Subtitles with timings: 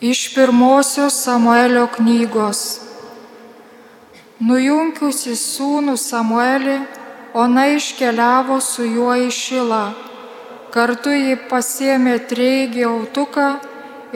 [0.00, 2.60] Iš pirmosios Samuelio knygos.
[4.40, 6.78] Nujunkiusi sūnų Samuelį,
[7.36, 9.82] ona iškeliavo su juo į šilą.
[10.72, 13.50] Kartu jį pasėmė treigį autuką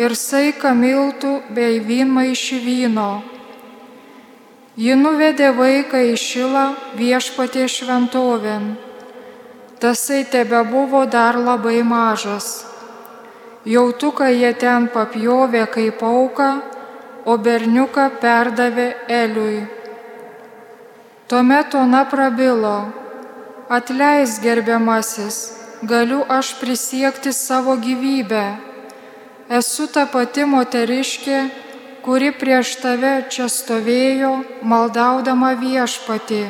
[0.00, 3.20] ir saiką miltų bei vynmą iš vyno.
[4.80, 6.66] Ji nuvedė vaiką į šilą
[6.96, 8.70] viešpatie šventovėn.
[9.84, 12.73] Tasai tebe buvo dar labai mažas.
[13.64, 16.48] Jautuką jie ten papjovė kaip auką,
[17.24, 19.62] o berniuką perdavė Eliui.
[21.28, 22.92] Tuomet ona prabilo,
[23.72, 25.38] atleis gerbiamasis,
[25.80, 28.44] galiu aš prisiekti savo gyvybę.
[29.48, 31.40] Esu ta pati moteriškė,
[32.04, 36.44] kuri prieš tave čia stovėjo, maldaudama viešpati.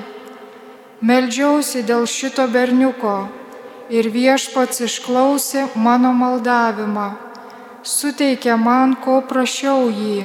[0.99, 3.17] Meldžiausi dėl šito berniuko
[3.91, 7.09] ir viešpats išklausė mano maldavimą,
[7.83, 10.25] suteikė man, ko prašiau jį.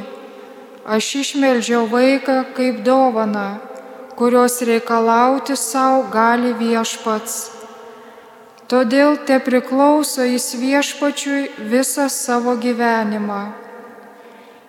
[0.90, 3.60] Aš išmeldžiau vaiką kaip dovana,
[4.16, 7.60] kurios reikalauti savo gali viešpats.
[8.70, 13.42] Todėl te priklauso jis viešpačiui visą savo gyvenimą.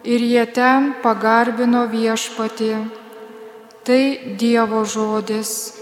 [0.04, 2.72] Ir jie ten pagarbino viešpatį.
[3.84, 4.02] Tai
[4.40, 5.79] Dievo žodis.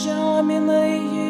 [0.00, 1.29] žeminai jį.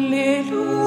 [0.00, 0.79] Hallelujah.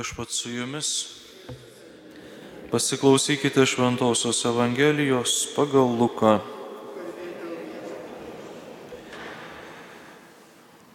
[0.00, 0.88] Viešpat su jumis.
[2.70, 6.38] Pasiklausykite Šventojios Evangelijos pagal Luką.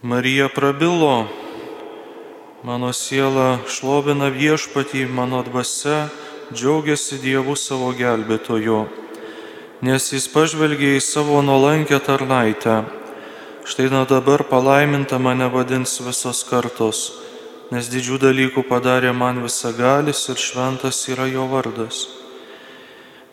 [0.02, 1.28] Marija prabilo,
[2.64, 6.10] mano siela šlovina viešpatį, mano dvasia
[6.50, 8.80] džiaugiasi Dievu savo gelbėtoju,
[9.86, 12.80] nes jis pažvelgė į savo nuolankę tarnaitę.
[13.70, 17.06] Štai nuo dabar palaiminta mane vadins visos kartos
[17.74, 22.06] nes didžių dalykų padarė man visagalis ir šventas yra jo vardas.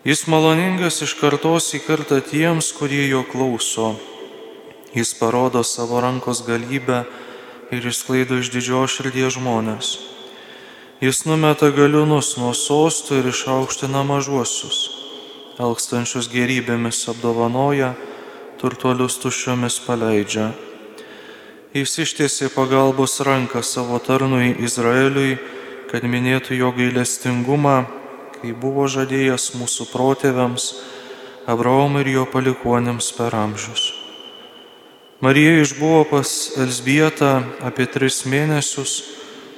[0.03, 3.93] Jis maloningas iš kartos į kartą tiems, kurie jo klauso.
[4.93, 7.03] Jis parodo savo rankos galybę
[7.71, 9.93] ir išsklaido iš didžios širdies žmonės.
[11.03, 14.83] Jis numeta galiūnus nuo sostų ir išaukština mažuosius.
[15.61, 17.93] Elkstančius gerybėmis apdovanoja,
[18.61, 20.51] turtuolius tuščiomis paleidžia.
[21.73, 25.39] Jis ištiesė pagalbos ranką savo tarnui Izraeliui,
[25.89, 27.87] kad minėtų jo gailestingumą,
[28.35, 30.67] kai buvo žadėjęs mūsų protėviams,
[31.49, 33.87] Abraomui ir jo palikuonėms per amžius.
[35.17, 38.93] Marija išbuvo pas Elsbietą apie tris mėnesius,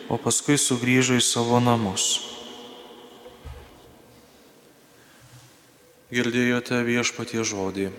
[0.08, 2.08] o paskui sugrįžo į savo namus.
[6.16, 7.92] Girdėjote viešpatie žodį.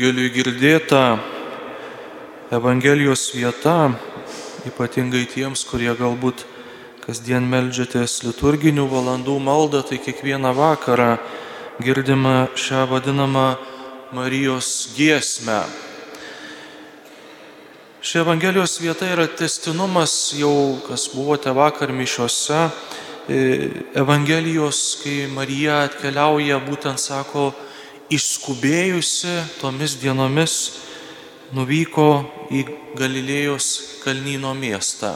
[0.00, 1.18] Daugeliu girdėta
[2.48, 3.90] Evangelijos vieta,
[4.64, 6.46] ypatingai tiems, kurie galbūt
[7.04, 11.18] kasdien melžiatės liturginių valandų maldą, tai kiekvieną vakarą
[11.84, 13.58] girdime šią vadinamą
[14.16, 15.66] Marijos giesmę.
[18.00, 22.70] Ši Evangelijos vieta yra testinumas jau, kas buvote vakar mišiuose,
[23.28, 23.68] e,
[24.00, 27.50] Evangelijos, kai Marija atkeliauja, būtent sako,
[28.10, 30.54] išskubėjusi tomis dienomis
[31.54, 32.08] nuvyko
[32.50, 32.64] į
[32.98, 33.66] Galilėjos
[34.02, 35.14] kalnyno miestą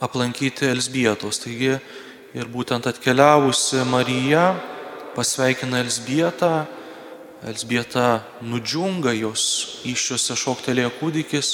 [0.00, 1.40] aplankyti Elsbietos.
[1.40, 1.78] Taigi
[2.36, 4.50] ir būtent atkeliavusi Marija
[5.16, 6.66] pasveikina Elsbietą,
[7.46, 11.50] Elsbieta nudžiunga jos iššiose šoktelėjo kūdikis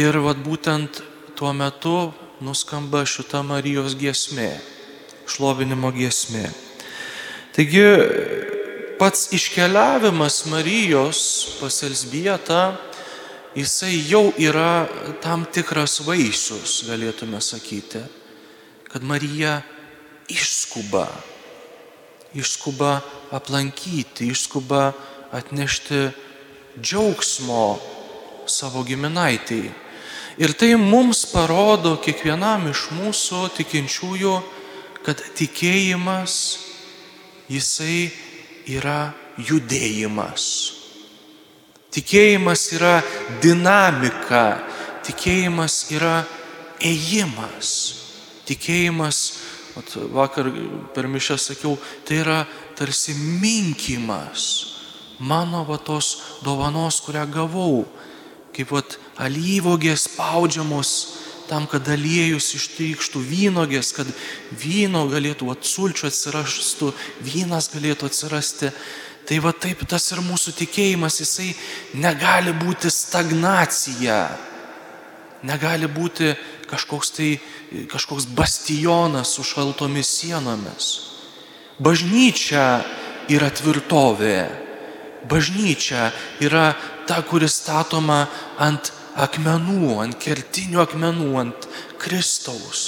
[0.00, 1.02] ir vad būtent
[1.36, 2.12] tuo metu
[2.44, 4.52] nuskamba šita Marijos giesmė,
[5.28, 6.67] šlovinimo giesmė.
[7.58, 7.82] Taigi
[9.00, 11.20] pats iškeliavimas Marijos
[11.58, 12.76] pas Elsbietą,
[13.58, 14.86] jisai jau yra
[15.18, 18.04] tam tikras vaisius, galėtume sakyti,
[18.86, 19.56] kad Marija
[20.30, 21.08] išskuba,
[22.38, 22.92] išskuba
[23.34, 24.92] aplankyti, išskuba
[25.34, 26.04] atnešti
[26.78, 27.66] džiaugsmo
[28.46, 29.74] savo giminaitiai.
[30.38, 34.38] Ir tai mums parodo kiekvienam iš mūsų tikinčiųjų,
[35.02, 36.67] kad tikėjimas
[37.48, 38.10] jisai
[38.68, 40.46] yra judėjimas.
[41.94, 42.94] Tikėjimas yra
[43.42, 44.60] dinamika,
[45.08, 46.22] tikėjimas yra
[46.84, 47.74] ėjimas.
[48.48, 49.20] Tikėjimas,
[50.12, 50.48] vakar
[50.94, 52.42] per mišę sakiau, tai yra
[52.76, 54.68] tarsi minkimas
[55.18, 57.86] mano va tos dovanos, kurią gavau,
[58.54, 60.90] kaip vat alyvogės spaudžiamos
[61.48, 64.08] tam, kad aliejus ištrykštų vynogės, kad
[64.60, 66.92] vyno galėtų atsulčių atsirastų,
[67.24, 68.72] vynas galėtų atsirasti.
[69.28, 71.50] Tai va taip tas ir mūsų tikėjimas, jisai
[72.00, 74.22] negali būti stagnacija,
[75.44, 76.32] negali būti
[76.68, 77.34] kažkoks tai
[77.92, 80.88] kažkoks bastionas su šaltomis sienomis.
[81.78, 82.82] Bažnyčia
[83.30, 84.48] yra tvirtovė.
[85.28, 86.08] Bažnyčia
[86.40, 86.72] yra
[87.06, 88.26] ta, kuri statoma
[88.58, 91.68] ant akmenų, ant kertinių akmenų, ant
[92.00, 92.86] Kristaus.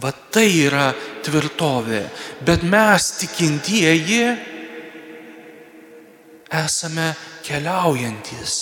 [0.00, 0.90] Va tai yra
[1.24, 2.04] tvirtovė.
[2.46, 4.22] Bet mes tikintieji
[6.60, 7.12] esame
[7.46, 8.54] keliaujantis.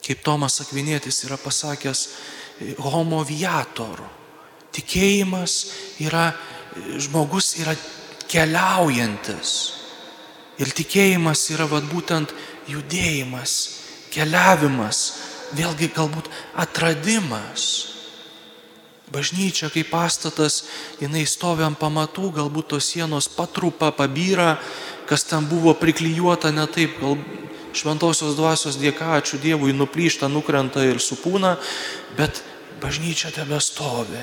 [0.00, 2.06] Kaip Tomas Akvinėtis yra pasakęs,
[2.82, 4.00] homo viator.
[4.74, 5.56] Tikėjimas
[6.02, 6.30] yra,
[6.98, 7.76] žmogus yra
[8.30, 9.52] keliaujantis.
[10.60, 12.34] Ir tikėjimas yra vad būtent
[12.68, 13.79] judėjimas,
[14.12, 15.00] keliavimas,
[15.56, 17.86] vėlgi galbūt atradimas.
[19.10, 20.62] Bažnyčia kaip pastatas,
[21.02, 24.54] jinai stovi ant pamatų, galbūt tos sienos patrupa, pabyra,
[25.10, 27.18] kas ten buvo priklyjuota ne taip, gal
[27.74, 31.56] šventosios dvasios dėka, ačiū Dievui, nuplyšta, nukrenta ir supūna,
[32.18, 32.42] bet
[32.82, 34.22] bažnyčia tebe stovi.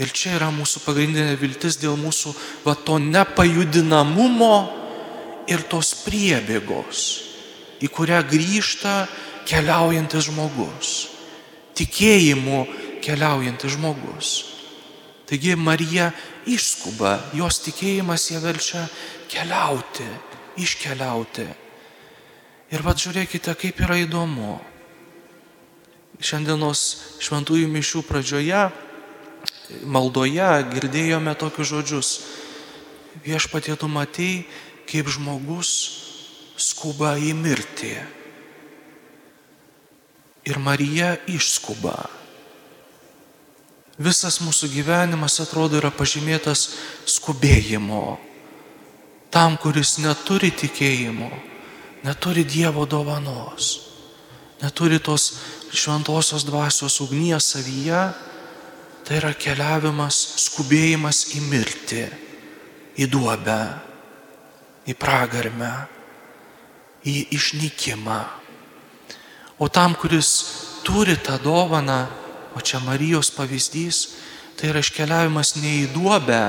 [0.00, 2.32] Ir čia yra mūsų pagrindinė viltis dėl mūsų
[2.64, 4.54] va to nepajudinamumo
[5.50, 7.27] ir tos priebėgos
[7.82, 9.06] į kurią grįžta
[9.48, 10.92] keliaujantis žmogus.
[11.78, 12.64] Tikėjimu
[13.04, 14.30] keliaujantis žmogus.
[15.28, 16.10] Taigi Marija
[16.48, 18.86] išskuba, jos tikėjimas ją verčia
[19.28, 20.06] keliauti,
[20.56, 21.46] iškeliauti.
[22.72, 24.58] Ir vad žiūrėkite, kaip yra įdomu.
[26.18, 26.82] Šiandienos
[27.22, 28.64] šventųjų mišių pradžioje,
[29.86, 32.10] maldoje girdėjome tokius žodžius.
[33.22, 34.48] Viešpatie tu matei,
[34.88, 36.07] kaip žmogus
[36.58, 37.94] skuba į mirtį.
[40.48, 41.96] Ir Marija išskuba.
[43.98, 46.68] Visas mūsų gyvenimas atrodo yra pažymėtas
[47.10, 48.18] skubėjimo.
[49.34, 51.28] Tam, kuris neturi tikėjimo,
[52.06, 53.72] neturi Dievo dovanos,
[54.62, 55.32] neturi tos
[55.74, 58.06] šventosios dvasios ugnies savyje,
[59.04, 62.06] tai yra keliavimas, skubėjimas į mirtį,
[63.02, 63.60] į duobę,
[64.88, 65.74] į pragarmę,
[67.08, 68.20] į išnykimą.
[69.58, 70.30] O tam, kuris
[70.86, 72.06] turi tą dovaną,
[72.54, 74.14] o čia Marijos pavyzdys,
[74.58, 76.42] tai yra iškeliavimas ne į duobę,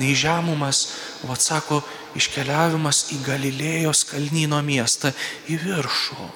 [0.00, 0.86] ne į žemumas,
[1.24, 1.80] o atsako,
[2.18, 5.12] iškeliavimas į Galilėjos kalnyno miestą,
[5.48, 6.30] į viršų.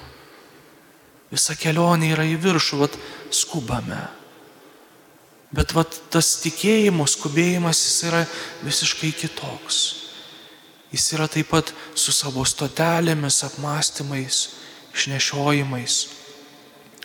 [1.33, 2.95] Visa kelionė yra į viršų, vat
[3.33, 3.99] skubame.
[5.55, 8.23] Bet vat tas tikėjimo skubėjimas jis yra
[8.65, 10.04] visiškai kitoks.
[10.95, 14.37] Jis yra taip pat su savo stotelėmis, apmąstymais,
[14.95, 15.95] išnešiojimais.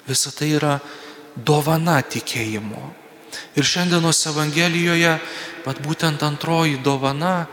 [0.07, 0.77] Visa tai yra
[1.35, 2.85] dovana tikėjimo.
[3.59, 5.17] Ir šiandienos Evangelijoje,
[5.65, 7.49] pat būtent antroji dovana,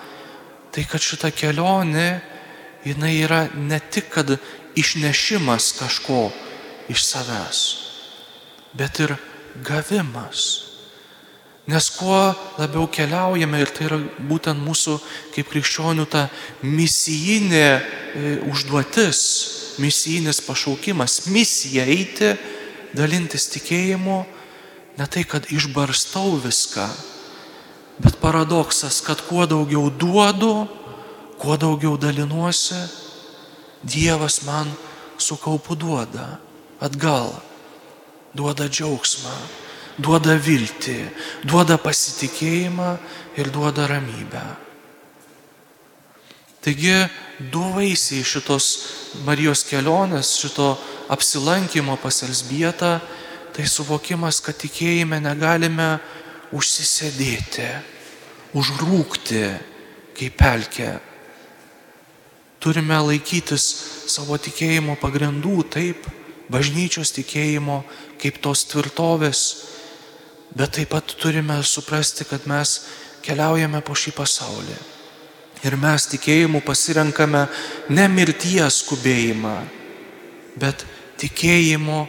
[0.73, 2.21] tai kad šita kelionė,
[2.85, 4.37] jinai yra ne tik, kad
[4.77, 6.27] išnešimas kažko
[6.93, 7.65] iš savęs,
[8.77, 9.17] bet ir
[9.65, 10.66] gavimas.
[11.67, 13.97] Nes kuo labiau keliaujame, ir tai yra
[14.29, 14.93] būtent mūsų
[15.35, 16.29] kaip krikščionių ta
[16.63, 17.81] misijinė e,
[18.47, 19.19] užduotis,
[19.83, 22.31] misijinis pašaukimas, misija eiti,
[22.95, 24.21] dalintis tikėjimu,
[24.97, 26.87] ne tai, kad išbarstau viską,
[27.99, 30.69] bet paradoksas, kad kuo daugiau duodu,
[31.37, 32.79] kuo daugiau dalinuosi,
[33.87, 34.71] Dievas man
[35.21, 36.39] su kaupu duoda
[36.81, 37.29] atgal,
[38.33, 39.35] duoda džiaugsmą,
[39.97, 40.97] duoda viltį,
[41.45, 42.93] duoda pasitikėjimą
[43.37, 44.45] ir duoda ramybę.
[46.61, 46.95] Taigi
[47.53, 48.65] du vaisiai šitos
[49.25, 50.73] Marijos kelionės, šito
[51.13, 52.97] apsilankimo pas Elsbietą,
[53.55, 55.95] tai suvokimas, kad tikėjime negalime
[56.53, 57.69] užsisėdėti,
[58.57, 59.45] užrūkti
[60.17, 60.91] kaip pelkė.
[62.59, 63.65] Turime laikytis
[64.11, 66.05] savo tikėjimo pagrindų taip,
[66.51, 67.83] bažnyčios tikėjimo
[68.21, 69.41] kaip tos tvirtovės,
[70.55, 72.79] bet taip pat turime suprasti, kad mes
[73.25, 74.77] keliaujame po šį pasaulį.
[75.65, 77.47] Ir mes tikėjimu pasirenkame
[77.89, 79.55] ne mirties skubėjimą,
[80.59, 80.85] bet
[81.17, 82.05] tikėjimo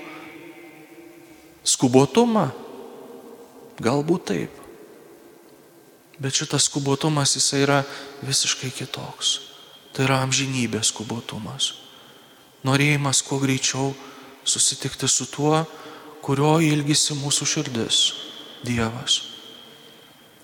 [1.65, 2.49] skubotumą.
[3.79, 4.55] Galbūt taip.
[6.19, 7.83] Bet šitas skubotumas jisai yra
[8.27, 9.37] visiškai kitoks.
[9.95, 11.73] Tai yra amžinybės skubotumas.
[12.67, 13.93] Norėjimas kuo greičiau
[14.45, 15.63] susitikti su tuo,
[16.23, 17.99] kurio ilgisi mūsų širdis-
[18.65, 19.21] Dievas.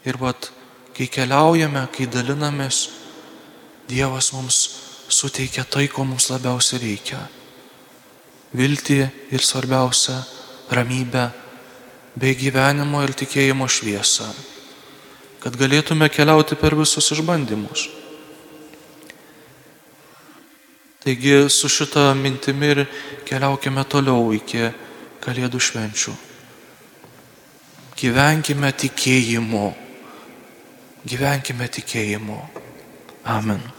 [0.05, 0.51] Ir vat,
[0.97, 2.89] kai keliaujame, kai dalinamės,
[3.89, 4.59] Dievas mums
[5.13, 7.19] suteikia tai, ko mums labiausiai reikia.
[8.57, 9.01] Viltį
[9.35, 10.23] ir svarbiausia-
[10.77, 11.33] ramybę
[12.17, 14.31] bei gyvenimo ir tikėjimo šviesą,
[15.41, 17.89] kad galėtume keliauti per visus išbandymus.
[21.05, 22.87] Taigi su šitą mintimi ir
[23.27, 24.73] keliaukime toliau iki
[25.25, 26.13] Kalėdų švenčių.
[27.95, 29.69] Gyvenkime tikėjimu.
[31.07, 32.41] Gyvenkime tikėjimu.
[33.25, 33.74] Amen.